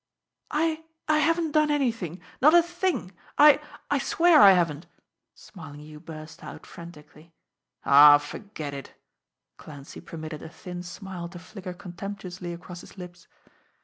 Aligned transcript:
"I 0.49 0.83
I 1.07 1.19
haven't 1.19 1.51
done 1.51 1.69
anything! 1.69 2.21
Not 2.41 2.55
a 2.55 2.63
thing! 2.63 3.11
I 3.37 3.59
I 3.91 3.99
swear 3.99 4.41
I 4.41 4.53
haven't!" 4.53 4.87
Smarlinghue 5.35 5.99
burst 5.99 6.43
out 6.43 6.65
frantically. 6.65 7.35
"Aw, 7.85 8.17
forget 8.17 8.73
it!" 8.73 8.95
Clancy 9.57 10.01
permitted 10.01 10.41
a 10.41 10.49
thin 10.49 10.81
smile 10.81 11.27
to 11.29 11.37
flicker 11.37 11.73
contemptuously 11.75 12.51
across 12.51 12.81
his 12.81 12.97
lips. 12.97 13.27